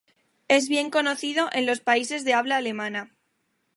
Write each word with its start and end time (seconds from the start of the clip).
Es 0.47 0.67
bien 0.67 0.89
conocido 0.89 1.49
en 1.51 1.67
los 1.67 1.79
países 1.81 2.25
de 2.25 2.33
habla 2.33 2.57
alemana. 2.57 3.11